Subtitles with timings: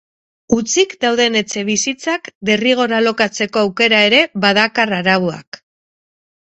[0.55, 5.67] Hutsik dauden etxebizitzak derrigor alokatzeko aukera ere badakar arauak.